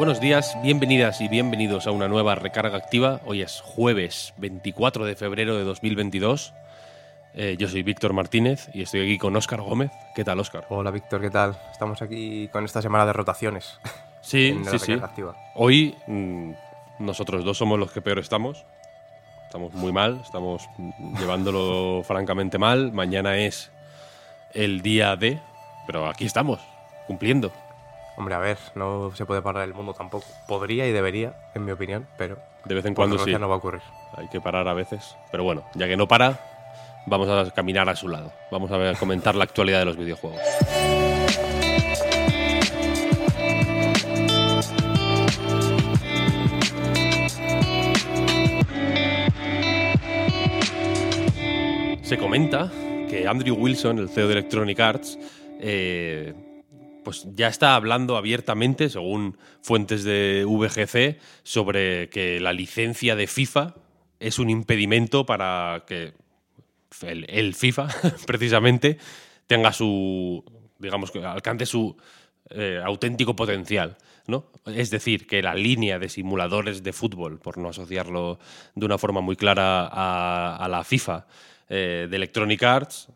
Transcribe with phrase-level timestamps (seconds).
[0.00, 3.20] Buenos días, bienvenidas y bienvenidos a una nueva recarga activa.
[3.26, 6.54] Hoy es jueves 24 de febrero de 2022.
[7.34, 9.90] Eh, yo soy Víctor Martínez y estoy aquí con Óscar Gómez.
[10.14, 10.64] ¿Qué tal, Óscar?
[10.70, 11.54] Hola, Víctor, ¿qué tal?
[11.70, 13.78] Estamos aquí con esta semana de rotaciones.
[14.22, 14.92] Sí, en la sí, sí.
[14.92, 15.34] activa.
[15.54, 16.52] Hoy mm,
[16.98, 18.64] nosotros dos somos los que peor estamos.
[19.44, 20.66] Estamos muy mal, estamos
[21.18, 22.90] llevándolo francamente mal.
[22.92, 23.70] Mañana es
[24.54, 25.40] el día de,
[25.86, 26.58] pero aquí estamos,
[27.06, 27.52] cumpliendo.
[28.16, 30.26] Hombre, a ver, no se puede parar el mundo tampoco.
[30.46, 33.32] Podría y debería, en mi opinión, pero De vez en cuando sí.
[33.32, 33.82] no va a ocurrir.
[34.16, 35.16] Hay que parar a veces.
[35.30, 36.38] Pero bueno, ya que no para,
[37.06, 38.32] vamos a caminar a su lado.
[38.50, 40.40] Vamos a ver, comentar la actualidad de los videojuegos.
[52.02, 52.70] Se comenta
[53.08, 55.16] que Andrew Wilson, el CEO de Electronic Arts,
[55.60, 56.34] eh,
[57.04, 63.74] pues ya está hablando abiertamente, según fuentes de VGC, sobre que la licencia de FIFA
[64.18, 66.12] es un impedimento para que
[67.02, 67.88] el, FIFA,
[68.26, 68.98] precisamente,
[69.46, 70.44] tenga su,
[70.78, 71.96] digamos, que alcance su
[72.50, 73.96] eh, auténtico potencial.
[74.26, 74.46] ¿no?
[74.66, 78.38] Es decir, que la línea de simuladores de fútbol, por no asociarlo
[78.74, 81.26] de una forma muy clara a, a la FIFA,
[81.72, 83.08] eh, de Electronic Arts,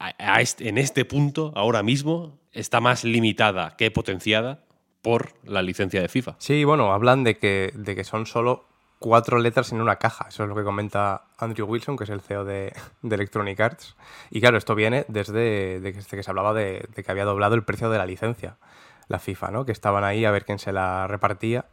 [0.00, 4.64] en este punto, ahora mismo, está más limitada que potenciada
[5.02, 6.36] por la licencia de FIFA.
[6.38, 8.64] Sí, bueno, hablan de que, de que son solo
[8.98, 10.26] cuatro letras en una caja.
[10.28, 13.96] Eso es lo que comenta Andrew Wilson, que es el CEO de, Electronic Arts.
[14.30, 17.24] Y claro, esto viene desde, de que- desde que se hablaba de, de que había
[17.24, 18.56] doblado el precio de la licencia,
[19.08, 19.64] la FIFA, ¿no?
[19.64, 21.64] Que estaban ahí a ver quién se la repartía.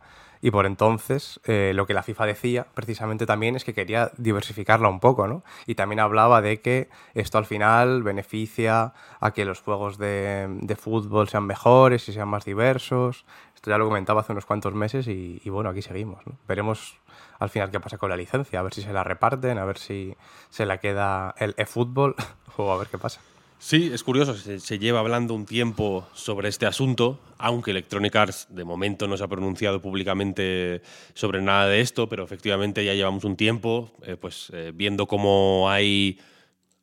[0.42, 4.90] Y por entonces, eh, lo que la FIFA decía precisamente también es que quería diversificarla
[4.90, 5.44] un poco, ¿no?
[5.66, 10.76] Y también hablaba de que esto al final beneficia a que los juegos de, de
[10.76, 13.26] fútbol sean mejores y sean más diversos.
[13.58, 16.38] Esto ya lo comentaba hace unos cuantos meses y, bueno, aquí seguimos, ¿no?
[16.48, 17.00] Veremos
[17.40, 19.80] al final qué pasa con la licencia, a ver si se la reparten, a ver
[19.80, 20.16] si
[20.52, 22.16] se la queda el eFootball
[22.58, 23.20] o a ver qué pasa.
[23.60, 28.48] Sí, es curioso, se, se lleva hablando un tiempo sobre este asunto, aunque Electronic Arts
[28.50, 30.82] de momento no se ha pronunciado públicamente
[31.16, 35.70] sobre nada de esto, pero efectivamente ya llevamos un tiempo eh, pues, eh, viendo cómo
[35.70, 36.20] hay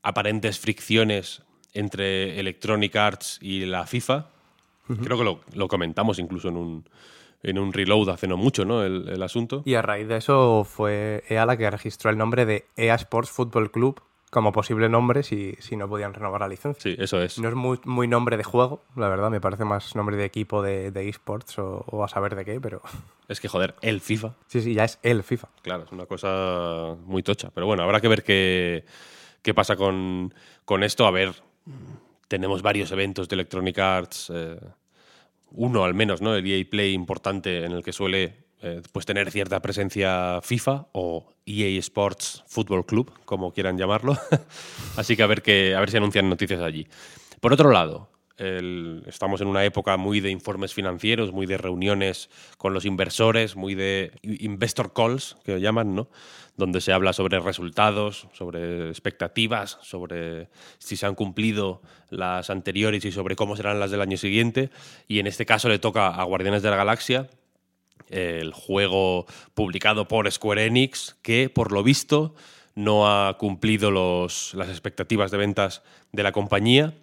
[0.03, 1.43] aparentes fricciones
[1.75, 4.29] entre Electronic Arts y la FIFA.
[5.03, 6.89] Creo que lo, lo comentamos incluso en un,
[7.43, 8.85] en un reload hace no mucho, ¿no?
[8.85, 9.63] El, el asunto.
[9.65, 13.31] Y a raíz de eso fue EA la que registró el nombre de EA Sports
[13.31, 14.03] Football Club
[14.35, 16.83] como posible nombre si, si no podían renovar la licencia.
[16.83, 17.39] Sí, eso es.
[17.39, 20.61] No es muy, muy nombre de juego, la verdad, me parece más nombre de equipo
[20.61, 22.83] de, de esports o, o a saber de qué, pero
[23.29, 25.49] Es que, joder, el FIFA sí, sí, ya es el FIFA.
[25.63, 27.51] Claro, es una cosa muy tocha.
[27.55, 28.85] Pero bueno, habrá que ver qué,
[29.41, 30.35] qué pasa con,
[30.65, 31.07] con esto.
[31.07, 31.33] A ver,
[32.27, 34.33] tenemos varios eventos de Electronic Arts.
[34.35, 34.59] eh,
[35.53, 36.35] uno al menos, ¿no?
[36.35, 41.27] El EA Play importante en el que suele eh, pues tener cierta presencia FIFA o
[41.45, 44.17] EA Sports Football Club, como quieran llamarlo.
[44.97, 46.89] Así que a ver, qué, a ver si anuncian noticias allí.
[47.41, 48.09] Por otro lado,
[48.39, 53.75] estamos en una época muy de informes financieros, muy de reuniones con los inversores, muy
[53.75, 56.09] de investor calls, que llaman, ¿no?
[56.57, 60.49] Donde se habla sobre resultados, sobre expectativas, sobre
[60.79, 64.71] si se han cumplido las anteriores y sobre cómo serán las del año siguiente.
[65.07, 67.29] Y en este caso le toca a Guardianes de la Galaxia,
[68.09, 72.35] el juego publicado por Square Enix, que por lo visto
[72.75, 75.83] no ha cumplido los- las expectativas de ventas
[76.13, 76.95] de la compañía,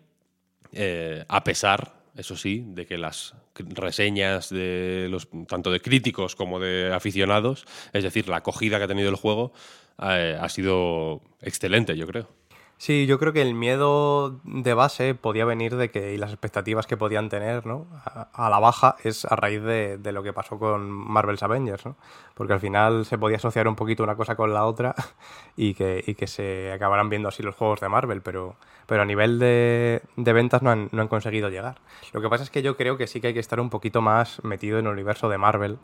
[0.73, 6.59] eh, a pesar, eso sí, de que las reseñas de los tanto de críticos como
[6.59, 9.53] de aficionados, es decir, la acogida que ha tenido el juego,
[10.01, 12.40] eh, ha sido excelente, yo creo.
[12.81, 16.88] Sí, yo creo que el miedo de base podía venir de que y las expectativas
[16.88, 17.86] que podían tener ¿no?
[18.33, 21.95] a, la baja es a raíz de, de lo que pasó con Marvel's Avengers, ¿no?
[22.33, 24.95] porque al final se podía asociar un poquito una cosa con la otra
[25.56, 28.56] y que, y que se acabaran viendo así los juegos de Marvel, pero,
[28.88, 31.75] pero a nivel de, de ventas no han, no han conseguido llegar.
[32.13, 34.01] Lo que pasa es que yo creo que sí que hay que estar un poquito
[34.01, 35.78] más metido en el universo de Marvel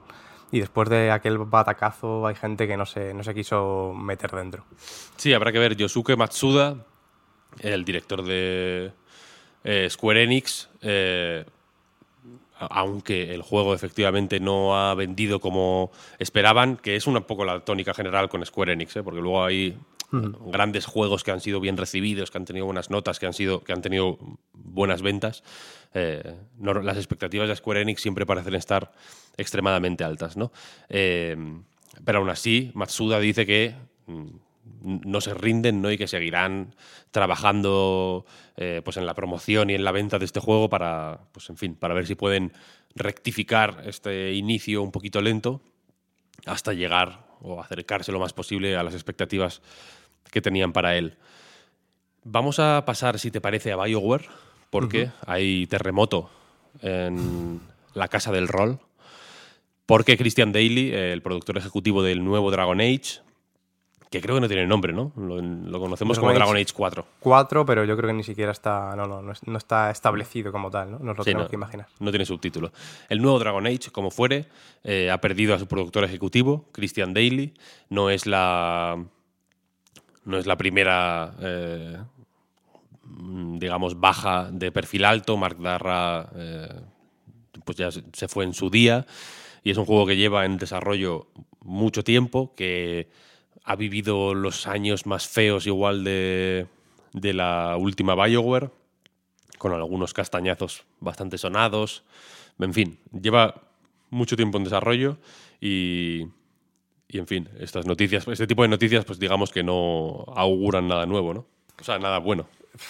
[0.51, 4.65] y después de aquel batacazo hay gente que no se, no se quiso meter dentro.
[5.15, 5.75] Sí, habrá que ver.
[5.75, 6.85] Yosuke Matsuda,
[7.59, 8.91] el director de
[9.63, 11.45] eh, Square Enix, eh,
[12.59, 17.93] aunque el juego efectivamente no ha vendido como esperaban, que es un poco la tónica
[17.93, 19.03] general con Square Enix, ¿eh?
[19.03, 19.77] porque luego hay
[20.09, 23.63] grandes juegos que han sido bien recibidos, que han tenido buenas notas, que han, sido,
[23.63, 24.17] que han tenido
[24.77, 25.43] buenas ventas.
[25.93, 28.91] Eh, las expectativas de Square Enix siempre parecen estar
[29.35, 30.51] extremadamente altas, ¿no?
[30.87, 31.35] Eh,
[32.05, 33.75] pero aún así, Matsuda dice que
[34.05, 34.27] mm,
[34.83, 35.91] no se rinden ¿no?
[35.91, 36.75] y que seguirán
[37.11, 38.25] trabajando
[38.55, 41.57] eh, pues en la promoción y en la venta de este juego para, pues en
[41.57, 42.53] fin, para ver si pueden
[42.95, 45.61] rectificar este inicio un poquito lento
[46.45, 49.61] hasta llegar o acercarse lo más posible a las expectativas
[50.31, 51.17] que tenían para él.
[52.23, 54.27] Vamos a pasar, si te parece, a BioWare,
[54.69, 56.29] porque hay terremoto
[56.81, 57.61] en
[57.93, 58.79] la casa del rol.
[59.85, 63.21] Porque Christian Daly, el productor ejecutivo del nuevo Dragon Age,
[64.09, 65.11] que creo que no tiene nombre, ¿no?
[65.17, 67.05] Lo, conocemos como Dragon Age 4.
[67.19, 70.91] 4, pero yo creo que ni siquiera está, no, no, no está establecido como tal,
[70.91, 70.99] ¿no?
[70.99, 71.87] Nos lo tenemos que imaginar.
[71.99, 72.71] No tiene subtítulo.
[73.09, 74.47] El nuevo Dragon Age, como fuere,
[74.83, 77.53] eh, ha perdido a su productor ejecutivo, Christian Daly.
[77.89, 79.03] No es la.
[80.23, 81.33] No es la primera.
[81.41, 81.97] Eh,
[83.17, 85.37] digamos, baja de perfil alto.
[85.37, 86.29] Mark Darra.
[86.35, 86.81] Eh,
[87.63, 89.05] pues ya se fue en su día.
[89.63, 91.27] Y es un juego que lleva en desarrollo
[91.59, 93.09] mucho tiempo, que
[93.65, 96.67] ha vivido los años más feos igual de,
[97.11, 98.71] la última Bioware,
[99.57, 102.05] con algunos castañazos bastante sonados.
[102.59, 103.61] En fin, lleva
[104.09, 105.17] mucho tiempo en desarrollo
[105.59, 106.27] y,
[107.09, 111.05] y, en fin, estas noticias, este tipo de noticias, pues digamos que no auguran nada
[111.05, 111.45] nuevo, ¿no?
[111.79, 112.47] O sea, nada bueno.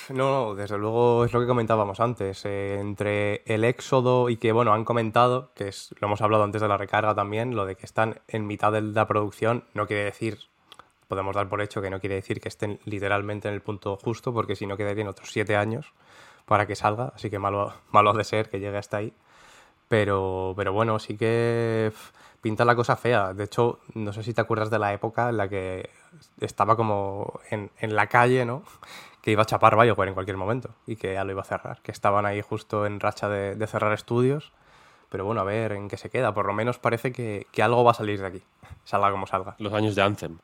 [0.10, 2.46] No, desde luego es lo que comentábamos antes.
[2.46, 6.62] Eh, entre el éxodo y que, bueno, han comentado, que es, lo hemos hablado antes
[6.62, 10.04] de la recarga también, lo de que están en mitad de la producción, no quiere
[10.04, 10.40] decir
[11.08, 14.34] podemos dar por hecho que no quiere decir que estén literalmente en el punto justo,
[14.34, 15.94] porque si no quedarían otros siete años
[16.46, 19.14] para que salga, así que malo, malo de ser que llegue hasta ahí.
[19.88, 21.92] Pero, pero bueno, sí que
[22.42, 23.34] pinta la cosa fea.
[23.34, 25.90] De hecho, no sé si te acuerdas de la época en la que
[26.42, 28.64] estaba como en, en la calle, ¿no?
[29.22, 31.82] Que iba a chapar Bioware en cualquier momento y que ya lo iba a cerrar.
[31.82, 34.54] Que estaban ahí justo en racha de, de cerrar estudios.
[35.10, 36.34] Pero bueno, a ver en qué se queda.
[36.34, 38.44] Por lo menos parece que, que algo va a salir de aquí.
[38.86, 39.58] Salga como salga.
[39.60, 40.38] Los años de Anthem.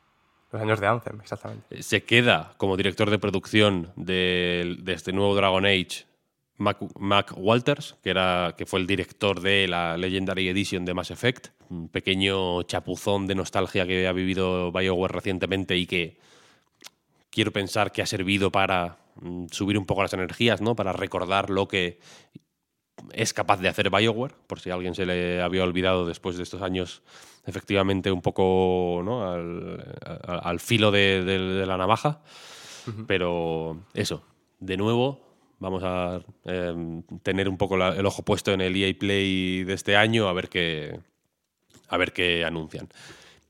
[0.54, 1.66] Los años de Anthem, exactamente.
[1.70, 6.06] Eh, se queda como director de producción de, este nuevo Dragon Age
[6.56, 11.48] Mac, Walters, que, era, que fue el director de la Legendary Edition de Mass Effect.
[11.70, 16.18] Un pequeño chapuzón de nostalgia que ha vivido BioWare recientemente y que
[17.30, 20.76] quiero pensar que ha servido para mm, subir un poco las energías, ¿no?
[20.76, 21.98] Para recordar lo que
[23.12, 26.44] es capaz de hacer BioWare, por si a alguien se le había olvidado después de
[26.44, 27.02] estos años
[27.46, 29.02] efectivamente un poco
[30.26, 32.22] al, filo de, la navaja.
[33.06, 34.22] Pero eso,
[34.60, 35.33] de nuevo,
[35.64, 39.96] vamos a em, tener un poco el ojo puesto en el EA Play de este
[39.96, 41.00] año a ver qué,
[41.88, 42.86] a ver qué anuncian.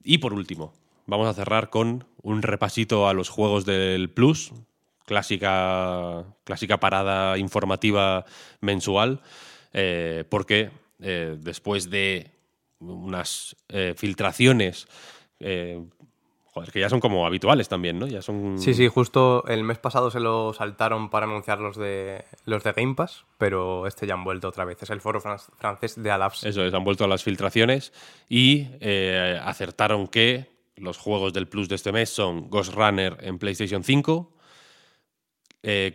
[0.05, 0.73] Y por último,
[1.07, 4.53] vamos a cerrar con un repasito a los juegos del Plus,
[5.07, 8.25] clásica, clásica parada informativa
[8.61, 9.21] mensual,
[9.73, 10.71] eh, porque
[11.01, 12.31] eh, después de
[12.79, 14.87] unas eh, filtraciones
[16.56, 18.06] eh, que ya son como habituales también, ¿no?
[18.06, 18.59] Ya son...
[18.59, 22.73] Sí, sí, justo el mes pasado se lo saltaron para anunciar los de, los de
[22.73, 24.82] Game Pass, pero este ya han vuelto otra vez.
[24.82, 26.49] Es el foro francés de Alapse.
[26.49, 27.93] Eso es, han vuelto a las filtraciones
[28.29, 33.39] y eh, acertaron que los juegos del Plus de este mes son Ghost Runner en
[33.39, 34.32] PlayStation 5,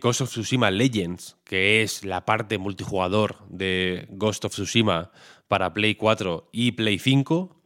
[0.00, 5.12] Ghost of Tsushima Legends, que es la parte multijugador de Ghost of Tsushima
[5.48, 7.59] para Play 4 y Play 5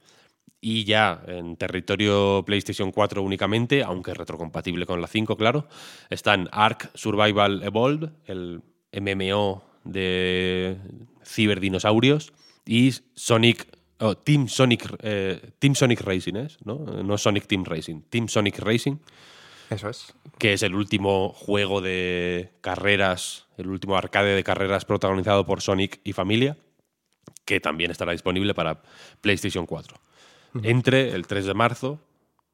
[0.64, 5.68] y ya en territorio PlayStation 4 únicamente, aunque retrocompatible con la 5, claro,
[6.08, 8.62] están Ark Survival Evolved, el
[8.98, 10.78] MMO de
[11.22, 12.32] ciberdinosaurios,
[12.64, 13.66] y Sonic,
[13.98, 16.56] oh, Team, Sonic, eh, Team Sonic Racing, ¿es?
[16.64, 16.78] ¿no?
[16.78, 18.96] no Sonic Team Racing, Team Sonic Racing.
[19.68, 20.14] Eso es.
[20.38, 26.00] Que es el último juego de carreras, el último arcade de carreras protagonizado por Sonic
[26.04, 26.56] y familia
[27.44, 28.82] que también estará disponible para
[29.20, 29.96] PlayStation 4,
[30.62, 32.00] entre el 3 de marzo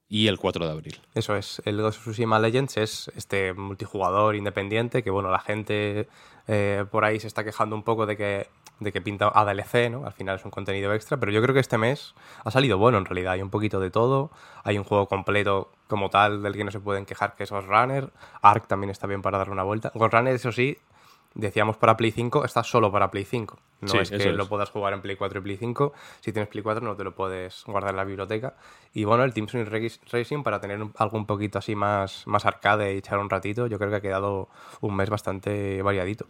[0.08, 1.00] y el 4 de abril.
[1.14, 6.08] Eso es, el Ghost of Tsushima Legends es este multijugador independiente que, bueno, la gente
[6.48, 8.48] eh, por ahí se está quejando un poco de que,
[8.80, 10.04] de que pinta a DLC, ¿no?
[10.04, 12.98] Al final es un contenido extra, pero yo creo que este mes ha salido bueno
[12.98, 13.34] en realidad.
[13.34, 14.32] Hay un poquito de todo,
[14.64, 17.68] hay un juego completo como tal del que no se pueden quejar, que es Ghost
[17.68, 18.10] Runner.
[18.42, 19.92] Ark también está bien para darle una vuelta.
[19.94, 20.76] Ghost Runner, eso sí,
[21.34, 23.58] decíamos para Play 5, está solo para Play 5.
[23.82, 25.92] No Sí, es que lo puedas jugar en Play 4 y Play 5.
[26.20, 28.56] Si tienes Play 4 no te lo puedes guardar en la biblioteca.
[28.92, 29.68] Y bueno, el Team Sonic
[30.10, 33.78] Racing para tener algo un poquito así más, más arcade y echar un ratito, yo
[33.78, 34.48] creo que ha quedado
[34.80, 36.26] un mes bastante variadito.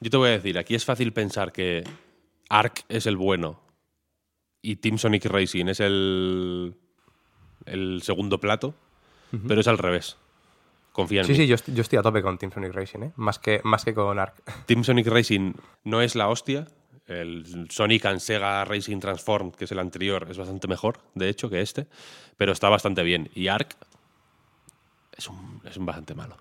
[0.00, 1.84] Yo te voy a decir, aquí es fácil pensar que
[2.48, 3.60] Ark es el bueno
[4.60, 6.74] y Team Sonic Racing es el,
[7.66, 8.74] el segundo plato,
[9.46, 10.16] pero es al revés.
[10.94, 11.38] Confía en Sí, mí.
[11.38, 13.12] sí, yo, est- yo estoy a tope con Team Sonic Racing, ¿eh?
[13.16, 14.34] Más que, más que con Ark.
[14.66, 15.52] Team Sonic Racing
[15.84, 16.66] no es la hostia.
[17.06, 21.50] El Sonic and Sega Racing Transformed, que es el anterior, es bastante mejor, de hecho,
[21.50, 21.86] que este.
[22.38, 23.28] Pero está bastante bien.
[23.34, 23.76] Y Ark
[25.16, 26.38] es un, es un bastante malo.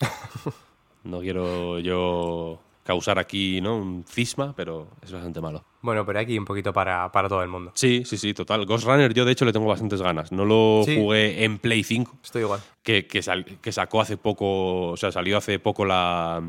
[1.04, 3.76] No quiero yo causar aquí ¿no?
[3.76, 5.64] un cisma, pero es bastante malo.
[5.82, 7.72] Bueno, pero aquí un poquito para, para todo el mundo.
[7.74, 8.64] Sí, sí, sí, total.
[8.64, 10.32] Ghost Runner yo de hecho le tengo bastantes ganas.
[10.32, 10.96] No lo Sí.
[10.96, 12.60] jugué en Play 5, Estoy igual.
[12.82, 16.42] que, que, sal- que sacó hace poco, o sea, salió hace poco la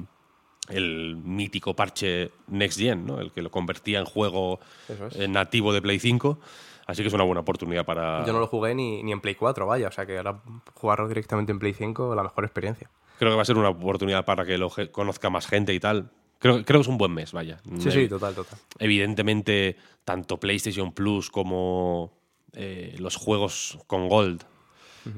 [0.70, 3.20] el mítico parche Next Gen, ¿no?
[3.22, 4.60] El que lo convertía en juego
[5.16, 5.30] es.
[5.30, 6.40] nativo de Play 5.
[6.88, 8.26] Así que es una buena oportunidad para...
[8.26, 9.88] Yo no lo jugué ni, ni en Play 4, vaya.
[9.90, 10.40] O sea que ahora
[10.74, 12.90] jugarlo directamente en Play 5, la mejor experiencia.
[13.20, 16.12] Creo que va a ser una oportunidad para que lo conozca más gente y tal.
[16.40, 17.60] Creo, creo que es un buen mes, vaya.
[17.80, 18.60] Sí, sí, total, total.
[18.80, 22.12] Evidentemente, tanto PlayStation Plus como
[22.54, 24.44] eh, los juegos con Gold,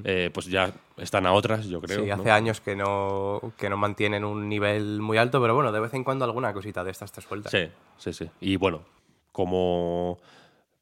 [0.03, 2.01] eh, pues ya están a otras, yo creo.
[2.01, 2.13] sí, ¿no?
[2.13, 5.93] hace años que no, que no mantienen un nivel muy alto, pero bueno, de vez
[5.93, 7.49] en cuando alguna cosita de estas te suelta.
[7.49, 8.29] Sí, sí, sí.
[8.39, 8.83] Y bueno,
[9.31, 10.19] como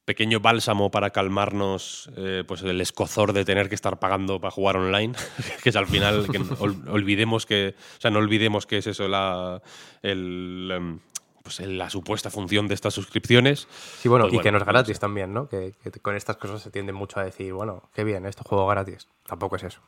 [0.08, 4.78] pequeño bálsamo para calmarnos eh, pues el escozor de tener que estar pagando para jugar
[4.78, 5.14] online,
[5.62, 9.06] que es al final que ol- olvidemos que, o sea, no olvidemos que es eso
[9.06, 9.60] la
[10.02, 10.98] el, em,
[11.42, 13.68] pues la supuesta función de estas suscripciones.
[14.00, 15.46] Sí, bueno, Pues y que no es gratis también, ¿no?
[15.48, 18.66] Que, que con estas cosas se tiende mucho a decir, bueno, qué bien, esto juego
[18.66, 19.08] gratis.
[19.26, 19.80] Tampoco es eso.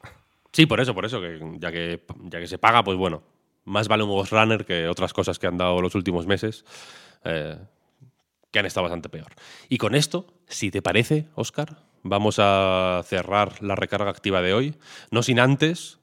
[0.52, 3.22] Sí, por eso, por eso, que ya que ya que se paga, pues bueno,
[3.64, 6.64] más vale un Ghost Runner que otras cosas que han dado los últimos meses.
[7.24, 7.56] eh,
[8.50, 9.28] que han estado bastante peor.
[9.68, 14.74] Y con esto, si te parece, Oscar, vamos a cerrar la recarga activa de hoy.
[15.10, 15.98] No sin antes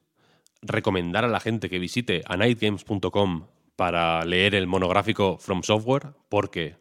[0.61, 6.75] recomendar a la gente que visite a nightgames.com para leer el monográfico From Software, porque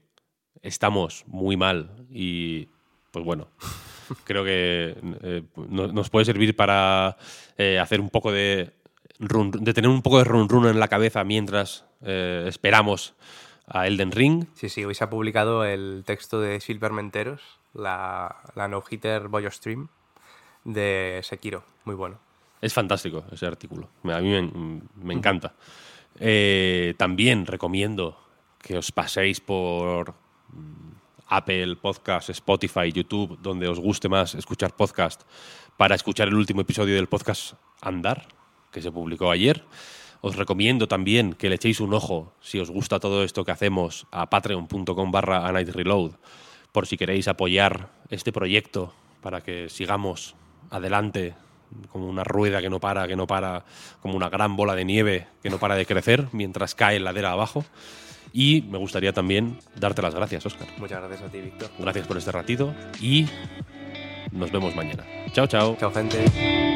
[0.63, 2.69] estamos muy mal y,
[3.11, 3.49] pues bueno,
[4.25, 7.17] creo que eh, no- nos puede servir para
[7.59, 8.73] eh, hacer un poco de,
[9.19, 13.15] de tener un poco de run run en la cabeza mientras eh, esperamos
[13.67, 14.47] a Elden Ring.
[14.55, 17.43] Sí, sí, hoy se ha publicado el texto de Silver Menteros,
[17.75, 19.89] la, la no-hitter Boyo Stream
[20.65, 21.65] de Sekiro.
[21.85, 22.19] Muy bueno.
[22.61, 23.89] Es fantástico ese artículo.
[24.05, 25.55] A mí me, me encanta.
[26.19, 28.19] Eh, también recomiendo
[28.61, 30.15] que os paséis por
[30.49, 30.93] mm,
[31.29, 35.23] Apple Podcast, Spotify, YouTube, donde os guste más escuchar podcast,
[35.77, 38.27] para escuchar el último episodio del podcast Andar,
[38.73, 39.65] que se publicó ayer.
[40.27, 44.09] Os recomiendo también que le echéis un ojo, si os gusta todo esto que hacemos,
[44.11, 46.19] a patreon.com barra Reload,
[46.73, 48.93] por si queréis apoyar este proyecto
[49.23, 50.35] para que sigamos
[50.71, 51.37] adelante
[51.93, 53.65] como una rueda que no para, que no para,
[54.03, 57.65] como una gran bola de nieve que no para de crecer mientras cae ladera abajo.
[58.33, 60.67] Y me gustaría también darte las gracias, Oscar.
[60.79, 61.71] Muchas gracias a ti, Víctor.
[61.79, 63.27] Gracias por este ratito y
[64.33, 65.05] nos vemos mañana.
[65.33, 65.77] Chao, chao.
[65.79, 66.76] Chao, gente.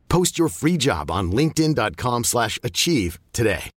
[0.11, 3.71] Post your free job on linkedin.com/achieve slash achieve today.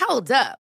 [0.00, 0.65] Hold up.